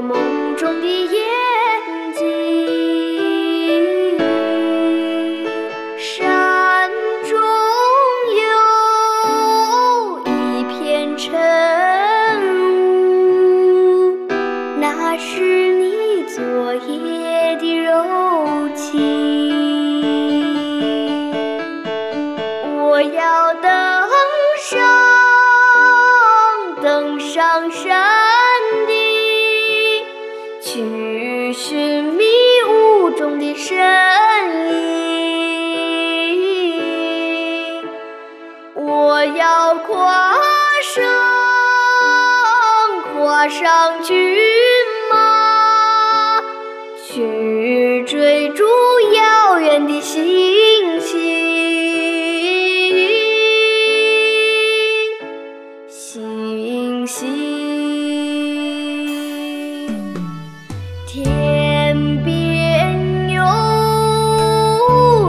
[0.00, 1.49] 我梦中的夜。
[43.40, 44.14] 跨上骏
[45.10, 45.16] 马，
[47.08, 48.64] 去追逐
[49.14, 51.18] 遥远的星星。
[55.88, 57.26] 星星。
[61.06, 63.42] 天边有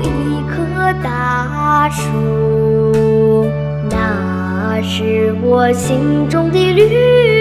[0.00, 0.56] 一棵
[1.04, 2.08] 大树，
[3.90, 7.37] 那是我心中的绿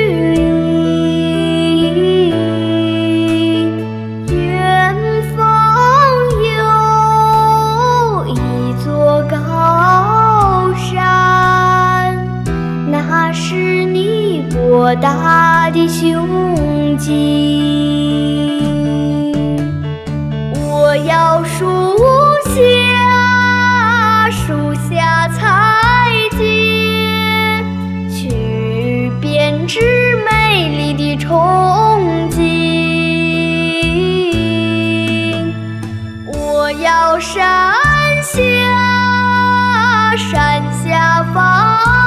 [14.87, 17.11] 多大的胸襟
[20.55, 21.65] 我要树
[22.45, 27.65] 下树下采拮
[28.09, 29.81] 去编织
[30.23, 32.39] 美丽的憧憬
[36.25, 37.75] 我要山
[38.23, 38.39] 下
[40.15, 42.06] 山下放